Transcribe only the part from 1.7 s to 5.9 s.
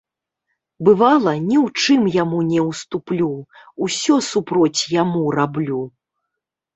чым яму не ўступлю, усё супроць яму раблю.